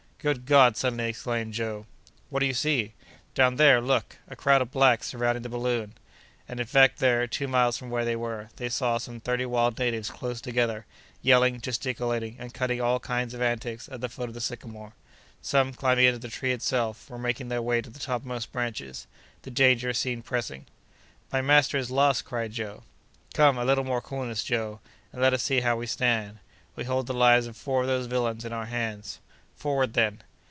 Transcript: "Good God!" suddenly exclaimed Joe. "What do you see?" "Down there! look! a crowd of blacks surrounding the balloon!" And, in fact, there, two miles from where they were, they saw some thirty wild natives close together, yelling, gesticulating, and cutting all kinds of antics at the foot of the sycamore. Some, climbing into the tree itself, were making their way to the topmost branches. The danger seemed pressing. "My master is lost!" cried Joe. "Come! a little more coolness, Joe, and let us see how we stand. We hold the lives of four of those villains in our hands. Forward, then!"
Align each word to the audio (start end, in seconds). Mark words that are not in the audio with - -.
"Good 0.21 0.45
God!" 0.45 0.77
suddenly 0.77 1.05
exclaimed 1.09 1.55
Joe. 1.55 1.87
"What 2.29 2.41
do 2.41 2.45
you 2.45 2.53
see?" 2.53 2.93
"Down 3.33 3.55
there! 3.55 3.81
look! 3.81 4.17
a 4.27 4.35
crowd 4.35 4.61
of 4.61 4.69
blacks 4.69 5.07
surrounding 5.07 5.41
the 5.41 5.49
balloon!" 5.49 5.95
And, 6.47 6.59
in 6.59 6.67
fact, 6.67 6.99
there, 6.99 7.25
two 7.25 7.47
miles 7.47 7.75
from 7.75 7.89
where 7.89 8.05
they 8.05 8.15
were, 8.15 8.49
they 8.57 8.69
saw 8.69 8.99
some 8.99 9.19
thirty 9.19 9.47
wild 9.47 9.79
natives 9.79 10.11
close 10.11 10.39
together, 10.39 10.85
yelling, 11.23 11.59
gesticulating, 11.59 12.35
and 12.37 12.53
cutting 12.53 12.79
all 12.79 12.99
kinds 12.99 13.33
of 13.33 13.41
antics 13.41 13.89
at 13.89 13.99
the 14.01 14.09
foot 14.09 14.27
of 14.29 14.35
the 14.35 14.41
sycamore. 14.41 14.93
Some, 15.41 15.73
climbing 15.73 16.05
into 16.05 16.19
the 16.19 16.27
tree 16.29 16.51
itself, 16.51 17.09
were 17.09 17.17
making 17.17 17.47
their 17.49 17.63
way 17.63 17.81
to 17.81 17.89
the 17.89 17.97
topmost 17.97 18.51
branches. 18.51 19.07
The 19.41 19.49
danger 19.49 19.91
seemed 19.91 20.23
pressing. 20.23 20.67
"My 21.33 21.41
master 21.41 21.79
is 21.79 21.89
lost!" 21.89 22.25
cried 22.25 22.51
Joe. 22.51 22.83
"Come! 23.33 23.57
a 23.57 23.65
little 23.65 23.83
more 23.85 24.01
coolness, 24.01 24.43
Joe, 24.43 24.81
and 25.11 25.19
let 25.19 25.33
us 25.33 25.41
see 25.41 25.61
how 25.61 25.77
we 25.77 25.87
stand. 25.87 26.37
We 26.75 26.83
hold 26.83 27.07
the 27.07 27.13
lives 27.15 27.47
of 27.47 27.57
four 27.57 27.81
of 27.81 27.87
those 27.87 28.05
villains 28.05 28.45
in 28.45 28.53
our 28.53 28.67
hands. 28.67 29.17
Forward, 29.53 29.93
then!" 29.93 30.23